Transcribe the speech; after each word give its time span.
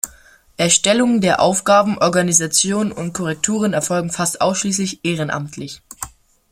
Erstellung 0.57 1.21
der 1.21 1.39
Aufgaben, 1.41 1.99
Organisation 1.99 2.91
und 2.91 3.13
Korrekturen 3.13 3.73
erfolgen 3.73 4.09
fast 4.09 4.41
ausschließlich 4.41 5.05
ehrenamtlich. 5.05 5.83